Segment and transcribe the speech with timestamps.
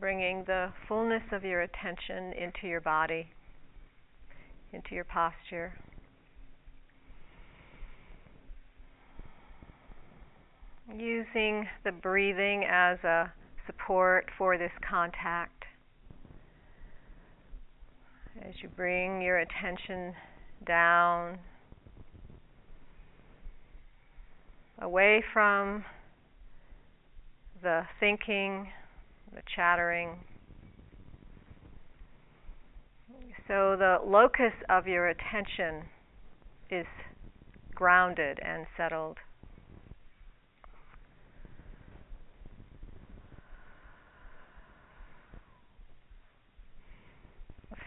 [0.00, 3.28] bringing the fullness of your attention into your body,
[4.72, 5.74] into your posture.
[10.96, 13.30] Using the breathing as a
[13.66, 15.64] support for this contact.
[18.42, 20.14] As you bring your attention
[20.66, 21.38] down,
[24.80, 25.84] away from
[27.62, 28.66] the thinking,
[29.34, 30.18] the chattering.
[33.46, 35.84] So the locus of your attention
[36.70, 36.86] is
[37.74, 39.18] grounded and settled.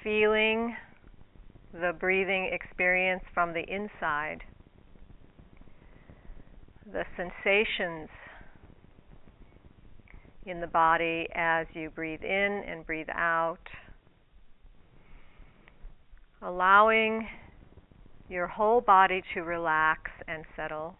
[0.04, 0.76] Feeling
[1.72, 4.42] the breathing experience from the inside,
[6.92, 8.10] the sensations
[10.46, 13.60] in the body as you breathe in and breathe out.
[16.42, 17.28] Allowing
[18.30, 20.96] your whole body to relax and settle.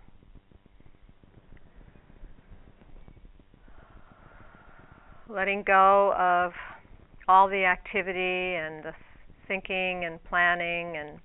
[5.28, 6.54] Letting go of
[7.28, 8.94] all the activity and the
[9.48, 11.20] thinking and planning and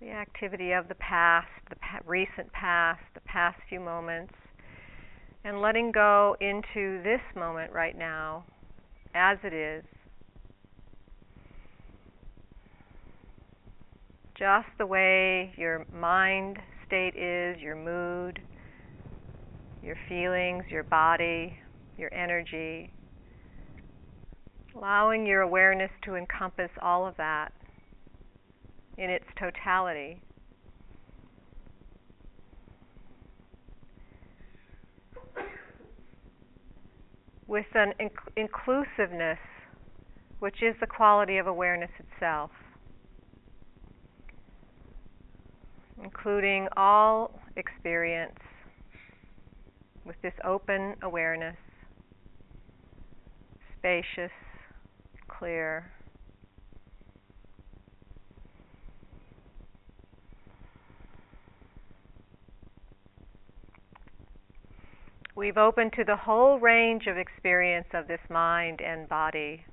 [0.00, 4.34] the activity of the past, the pa- recent past, the past few moments
[5.48, 8.44] and letting go into this moment right now
[9.14, 9.82] as it is.
[14.38, 18.38] Just the way your mind state is, your mood,
[19.82, 21.54] your feelings, your body,
[21.96, 22.92] your energy.
[24.76, 27.52] Allowing your awareness to encompass all of that
[28.98, 30.20] in its totality.
[37.48, 39.38] With an inc- inclusiveness,
[40.38, 42.50] which is the quality of awareness itself,
[46.04, 48.36] including all experience
[50.04, 51.56] with this open awareness,
[53.78, 54.30] spacious,
[55.28, 55.90] clear.
[65.38, 69.64] We've opened to the whole range of experience of this mind and body.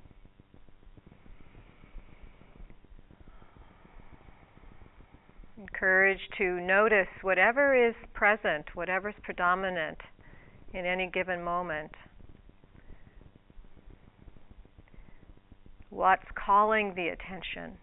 [5.58, 9.98] Encouraged to notice whatever is present, whatever is predominant
[10.72, 11.90] in any given moment.
[15.90, 17.76] What's calling the attention?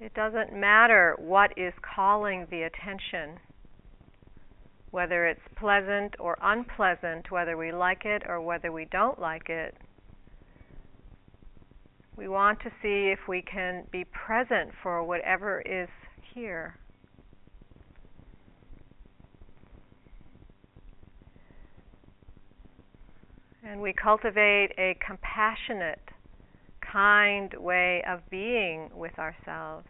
[0.00, 3.38] It doesn't matter what is calling the attention
[4.92, 9.74] whether it's pleasant or unpleasant, whether we like it or whether we don't like it.
[12.14, 15.88] We want to see if we can be present for whatever is
[16.34, 16.76] here.
[23.66, 26.02] And we cultivate a compassionate,
[26.92, 29.86] kind way of being with ourselves,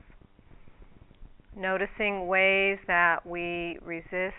[1.57, 4.37] noticing ways that we resist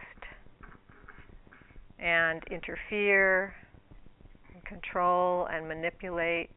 [2.04, 3.54] and interfere,
[4.54, 6.50] and control, and manipulate,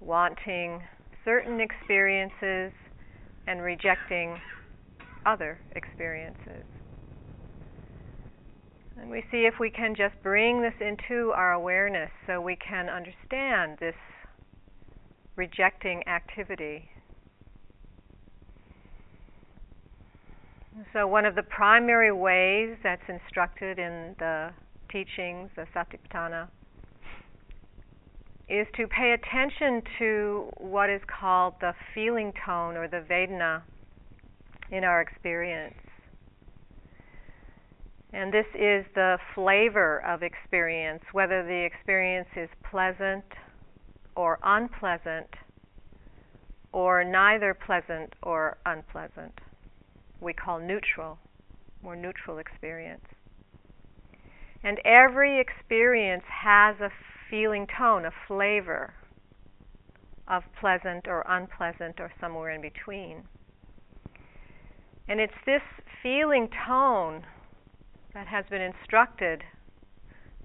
[0.00, 0.82] wanting
[1.24, 2.72] certain experiences
[3.46, 4.36] and rejecting
[5.24, 6.64] other experiences.
[9.00, 12.88] And we see if we can just bring this into our awareness so we can
[12.88, 13.94] understand this
[15.36, 16.88] rejecting activity
[20.92, 24.50] So, one of the primary ways that's instructed in the
[24.90, 26.48] teachings, the Satipatthana,
[28.48, 33.62] is to pay attention to what is called the feeling tone or the Vedana
[34.70, 35.74] in our experience.
[38.12, 43.24] And this is the flavor of experience, whether the experience is pleasant
[44.16, 45.28] or unpleasant,
[46.72, 49.32] or neither pleasant or unpleasant
[50.20, 51.18] we call neutral,
[51.82, 53.04] more neutral experience.
[54.62, 56.90] And every experience has a
[57.30, 58.94] feeling tone, a flavor
[60.26, 63.24] of pleasant or unpleasant or somewhere in between.
[65.08, 65.62] And it's this
[66.02, 67.24] feeling tone
[68.12, 69.42] that has been instructed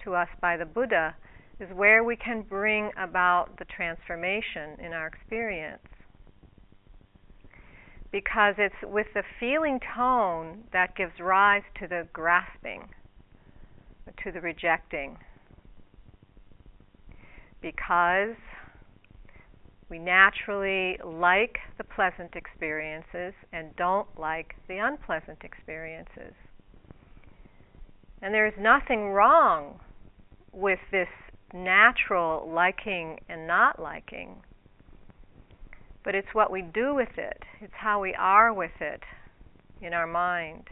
[0.03, 1.15] to us by the Buddha
[1.59, 5.81] is where we can bring about the transformation in our experience
[8.13, 12.87] because it's with the feeling tone that gives rise to the grasping,
[14.23, 15.17] to the rejecting.
[17.59, 18.35] Because
[19.89, 26.35] we naturally like the pleasant experiences and don't like the unpleasant experiences.
[28.21, 29.79] And there is nothing wrong
[30.51, 31.09] with this
[31.51, 34.35] natural liking and not liking.
[36.03, 39.01] But it's what we do with it, it's how we are with it
[39.81, 40.67] in our mind.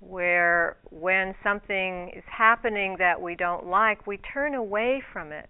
[0.00, 5.48] Where when something is happening that we don't like, we turn away from it.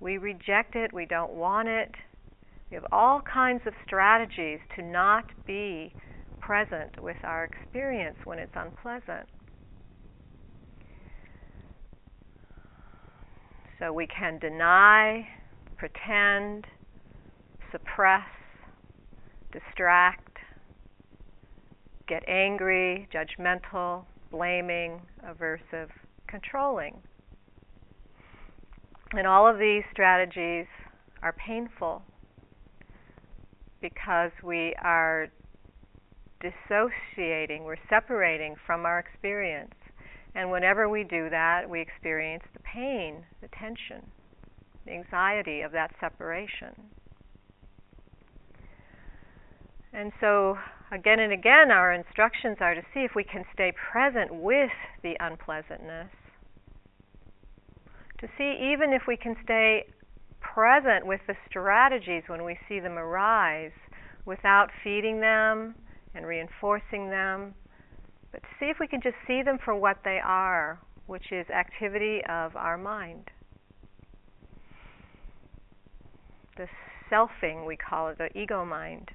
[0.00, 1.92] We reject it, we don't want it.
[2.70, 5.94] We have all kinds of strategies to not be
[6.40, 9.28] present with our experience when it's unpleasant.
[13.78, 15.28] So we can deny,
[15.76, 16.66] pretend,
[17.70, 18.26] suppress,
[19.52, 20.38] distract,
[22.08, 25.90] get angry, judgmental, blaming, aversive,
[26.28, 26.96] controlling.
[29.12, 30.66] And all of these strategies
[31.22, 32.02] are painful
[33.80, 35.28] because we are
[36.40, 39.74] dissociating, we're separating from our experience.
[40.34, 44.04] And whenever we do that, we experience the pain, the tension,
[44.88, 46.74] anxiety of that separation.
[49.92, 50.58] And so,
[50.92, 54.70] again and again, our instructions are to see if we can stay present with
[55.02, 56.10] the unpleasantness.
[58.20, 59.84] To see even if we can stay
[60.40, 63.72] present with the strategies when we see them arise
[64.24, 65.74] without feeding them
[66.14, 67.54] and reinforcing them,
[68.32, 71.46] but to see if we can just see them for what they are, which is
[71.48, 73.30] activity of our mind.
[76.56, 76.66] The
[77.10, 79.10] selfing, we call it, the ego mind.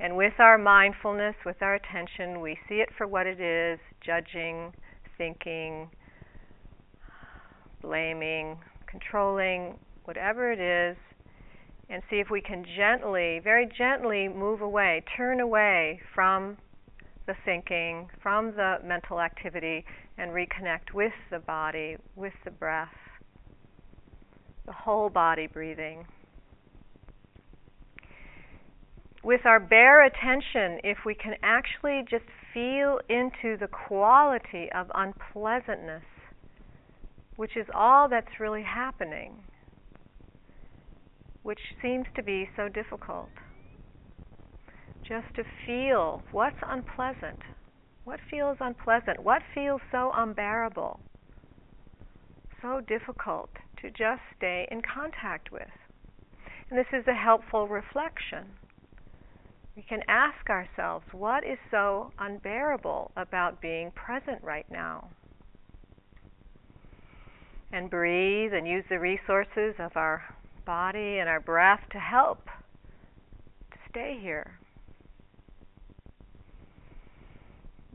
[0.00, 4.72] And with our mindfulness, with our attention, we see it for what it is judging,
[5.16, 5.88] thinking,
[7.80, 10.96] blaming, controlling, whatever it is,
[11.88, 16.56] and see if we can gently, very gently move away, turn away from
[17.26, 19.84] the thinking, from the mental activity,
[20.18, 22.88] and reconnect with the body, with the breath,
[24.66, 26.06] the whole body breathing.
[29.22, 36.04] With our bare attention, if we can actually just feel into the quality of unpleasantness,
[37.36, 39.32] which is all that's really happening,
[41.42, 43.28] which seems to be so difficult
[45.06, 47.38] just to feel what's unpleasant.
[48.04, 49.22] What feels unpleasant?
[49.22, 51.00] What feels so unbearable?
[52.62, 53.50] So difficult
[53.84, 55.68] to just stay in contact with.
[56.70, 58.46] And this is a helpful reflection.
[59.76, 65.08] We can ask ourselves, what is so unbearable about being present right now?
[67.72, 70.22] And breathe and use the resources of our
[70.64, 72.46] body and our breath to help
[73.70, 74.58] to stay here.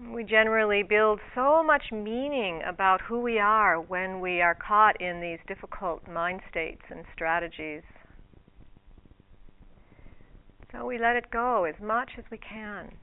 [0.08, 5.20] We generally build so much meaning about who we are when we are caught in
[5.20, 7.84] these difficult mind states and strategies.
[10.72, 12.94] So we let it go as much as we can.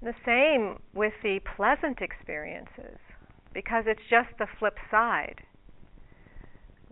[0.00, 2.98] The same with the pleasant experiences,
[3.52, 5.42] because it's just the flip side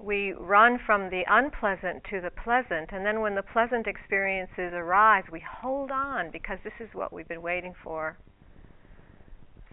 [0.03, 5.25] we run from the unpleasant to the pleasant, and then when the pleasant experiences arise,
[5.31, 8.17] we hold on because this is what we've been waiting for.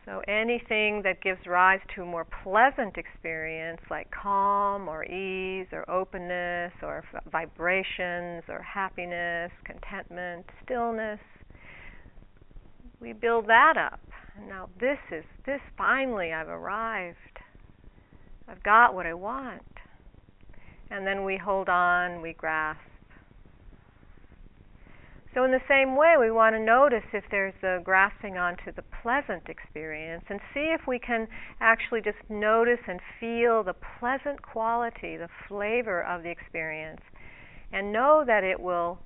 [0.06, 5.90] So anything that gives rise to a more pleasant experience, like calm or ease or
[5.90, 11.20] openness or vibrations or happiness, contentment, stillness,
[13.02, 14.00] we build that up.
[14.48, 17.18] Now this is, this finally I've arrived.
[18.48, 19.62] I've got what I want.
[20.90, 22.80] And then we hold on, we grasp.
[25.34, 28.82] So, in the same way, we want to notice if there's a grasping onto the
[29.04, 31.28] pleasant experience and see if we can
[31.62, 37.02] actually just notice and feel the pleasant quality, the flavor of the experience,
[37.72, 38.98] and know that it will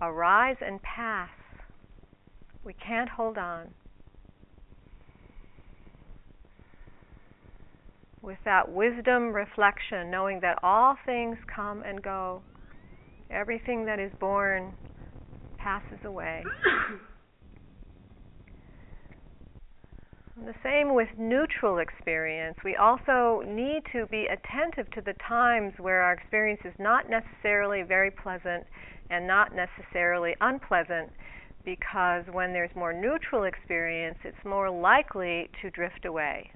[0.00, 1.30] arise and pass.
[2.62, 3.74] We can't hold on.
[8.22, 12.42] With that wisdom reflection, knowing that all things come and go,
[13.30, 14.74] everything that is born
[15.58, 16.42] passes away.
[20.46, 22.56] the same with neutral experience.
[22.64, 27.82] We also need to be attentive to the times where our experience is not necessarily
[27.82, 28.64] very pleasant
[29.10, 31.10] and not necessarily unpleasant,
[31.64, 36.50] because when there's more neutral experience, it's more likely to drift away,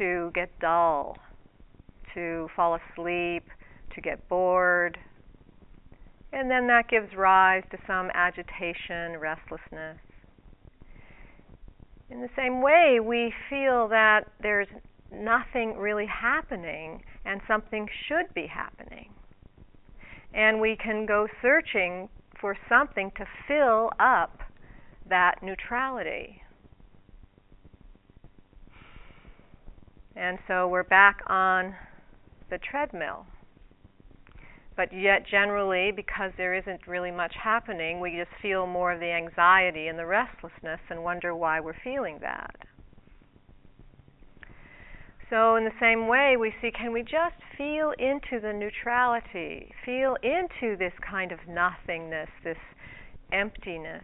[0.00, 1.16] to get dull,
[2.14, 3.44] to fall asleep,
[3.94, 4.96] to get bored.
[6.32, 9.98] And then that gives rise to some agitation, restlessness.
[12.08, 14.68] In the same way, we feel that there's
[15.12, 19.10] nothing really happening and something should be happening.
[20.32, 22.08] And we can go searching
[22.40, 24.40] for something to fill up
[25.08, 26.42] that neutrality.
[30.16, 31.74] And so we're back on
[32.50, 33.26] the treadmill.
[34.76, 39.10] But yet, generally, because there isn't really much happening, we just feel more of the
[39.10, 42.56] anxiety and the restlessness and wonder why we're feeling that.
[45.28, 50.16] So, in the same way, we see can we just feel into the neutrality, feel
[50.22, 52.56] into this kind of nothingness, this
[53.32, 54.02] emptiness?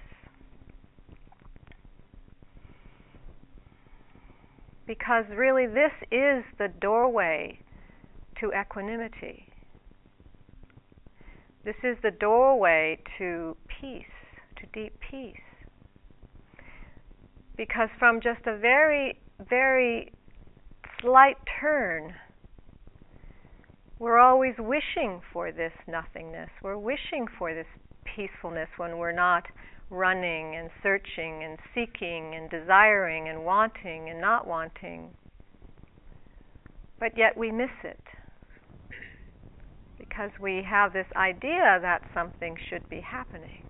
[4.86, 7.58] Because really, this is the doorway
[8.40, 9.48] to equanimity.
[11.64, 14.04] This is the doorway to peace,
[14.60, 15.34] to deep peace.
[17.56, 20.12] Because from just a very, very
[21.00, 22.14] slight turn,
[23.98, 26.50] we're always wishing for this nothingness.
[26.62, 27.66] We're wishing for this
[28.04, 29.44] peacefulness when we're not
[29.90, 35.10] running and searching and seeking and desiring and wanting and not wanting.
[36.98, 38.00] But yet we miss it
[39.98, 43.62] because we have this idea that something should be happening.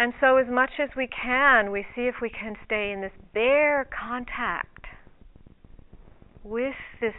[0.00, 3.12] And so, as much as we can, we see if we can stay in this
[3.34, 4.84] bare contact
[6.44, 7.14] with this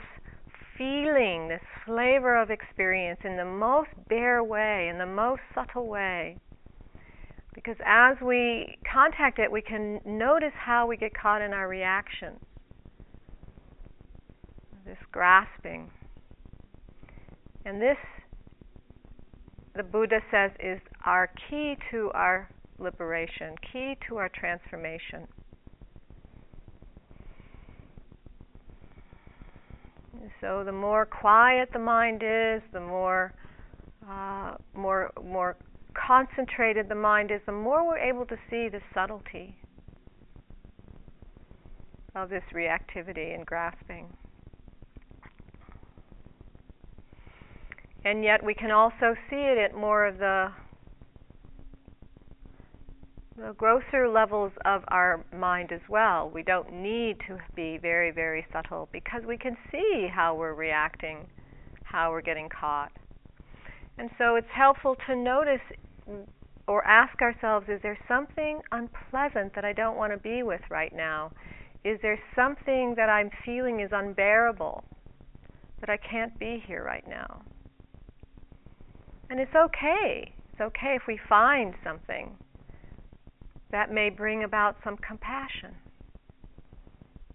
[0.79, 6.38] feeling, this flavor of experience in the most bare way, in the most subtle way.
[7.53, 12.33] Because as we contact it, we can notice how we get caught in our reaction.
[14.86, 15.91] This grasping.
[17.65, 17.98] And this,
[19.75, 25.27] the Buddha says, is our key to our liberation, key to our transformation.
[30.41, 33.33] So the more quiet the mind is, the more
[34.09, 35.57] uh, more more
[35.93, 39.55] concentrated the mind is, the more we're able to see the subtlety
[42.15, 44.07] of this reactivity and grasping.
[48.05, 50.51] And yet we can also see it at more of the
[53.39, 56.29] the grosser levels of our mind as well.
[56.29, 61.25] We don't need to be very, very subtle because we can see how we're reacting,
[61.84, 62.91] how we're getting caught.
[63.98, 65.62] And so it's helpful to notice
[66.67, 70.93] or ask ourselves is there something unpleasant that I don't want to be with right
[70.93, 71.31] now?
[71.86, 74.84] Is there something that I'm feeling is unbearable
[75.79, 77.41] that I can't be here right now?
[79.29, 80.34] And it's okay.
[80.51, 82.36] It's okay if we find something
[83.71, 85.75] that may bring about some compassion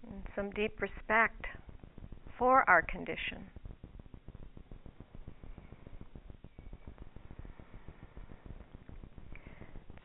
[0.03, 1.45] and some deep respect
[2.37, 3.49] for our condition.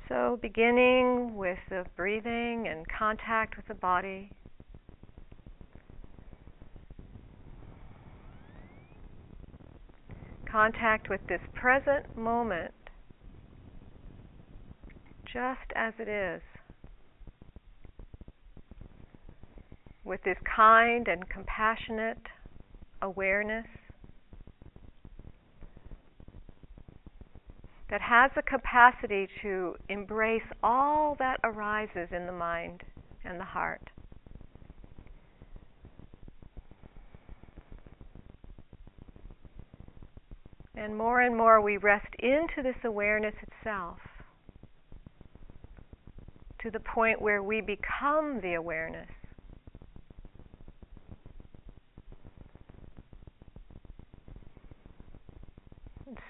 [0.09, 4.31] So, beginning with the breathing and contact with the body.
[10.51, 12.75] Contact with this present moment
[15.33, 16.43] just as it is,
[20.05, 22.19] with this kind and compassionate
[23.03, 23.67] awareness
[27.91, 32.83] that has the capacity to embrace all that arises in the mind
[33.25, 33.83] and the heart.
[40.77, 43.99] And more and more we rest into this awareness itself
[46.63, 49.09] to the point where we become the awareness.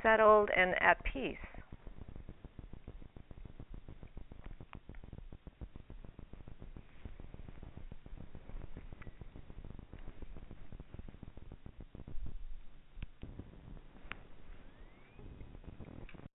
[0.02, 1.36] Settled and at peace.